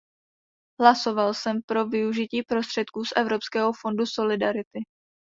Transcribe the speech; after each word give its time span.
Hlasoval 0.79 1.33
jsem 1.33 1.61
pro 1.61 1.87
využití 1.87 2.43
prostředků 2.43 3.05
z 3.05 3.13
evropského 3.15 3.71
Fondu 3.73 4.05
solidarity. 4.05 4.79